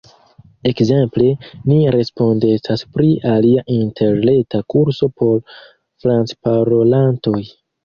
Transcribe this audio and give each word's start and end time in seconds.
Ekzemple, 0.69 1.27
ni 1.71 1.77
respondecas 1.95 2.85
pri 2.95 3.11
alia 3.35 3.65
interreta 3.77 4.65
kurso 4.77 5.13
por 5.23 5.39
francparolantoj. 5.77 7.39